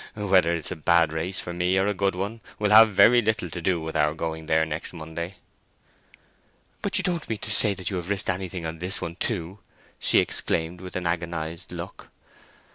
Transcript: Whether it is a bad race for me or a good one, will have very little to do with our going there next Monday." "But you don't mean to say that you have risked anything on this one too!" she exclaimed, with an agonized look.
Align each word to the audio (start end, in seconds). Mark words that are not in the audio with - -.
Whether 0.15 0.55
it 0.55 0.65
is 0.65 0.71
a 0.71 0.75
bad 0.75 1.13
race 1.13 1.39
for 1.39 1.53
me 1.53 1.77
or 1.77 1.85
a 1.85 1.93
good 1.93 2.15
one, 2.15 2.41
will 2.57 2.71
have 2.71 2.89
very 2.89 3.21
little 3.21 3.51
to 3.51 3.61
do 3.61 3.79
with 3.79 3.95
our 3.95 4.15
going 4.15 4.47
there 4.47 4.65
next 4.65 4.93
Monday." 4.93 5.35
"But 6.81 6.97
you 6.97 7.03
don't 7.03 7.29
mean 7.29 7.37
to 7.37 7.51
say 7.51 7.75
that 7.75 7.91
you 7.91 7.97
have 7.97 8.09
risked 8.09 8.27
anything 8.31 8.65
on 8.65 8.79
this 8.79 8.99
one 8.99 9.15
too!" 9.17 9.59
she 9.99 10.17
exclaimed, 10.17 10.81
with 10.81 10.95
an 10.95 11.05
agonized 11.05 11.71
look. 11.71 12.09